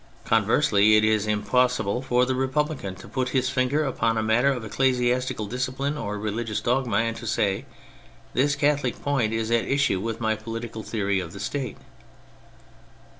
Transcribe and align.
Conversely, 0.25 0.95
it 0.95 1.05
is 1.05 1.27
impossible 1.27 2.01
for 2.01 2.25
the 2.25 2.33
Republican 2.33 2.95
to 2.95 3.07
put 3.07 3.29
his 3.37 3.51
finger 3.51 3.83
upon 3.85 4.17
a 4.17 4.23
matter 4.23 4.49
of 4.49 4.65
ecclesiastical 4.65 5.45
discipline 5.45 5.95
or 5.95 6.17
religious 6.17 6.59
dogma 6.59 6.97
and 6.97 7.15
to 7.17 7.27
say," 7.27 7.65
This 8.33 8.55
Catholic 8.55 8.99
point 8.99 9.31
is 9.31 9.51
at 9.51 9.65
issue 9.65 9.99
with 9.99 10.19
my 10.19 10.33
political 10.33 10.81
theory 10.81 11.19
of 11.19 11.33
the 11.33 11.39
State." 11.39 11.77